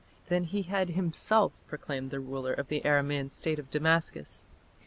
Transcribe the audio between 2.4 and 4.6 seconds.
of the Aramaean State of Damascus.